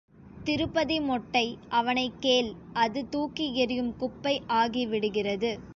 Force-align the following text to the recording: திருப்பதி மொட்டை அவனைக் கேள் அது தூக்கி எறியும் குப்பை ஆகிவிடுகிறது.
திருப்பதி 0.43 0.99
மொட்டை 0.99 1.43
அவனைக் 1.69 2.17
கேள் 2.19 2.51
அது 2.73 3.09
தூக்கி 3.09 3.55
எறியும் 3.55 3.95
குப்பை 3.95 4.41
ஆகிவிடுகிறது. 4.47 5.59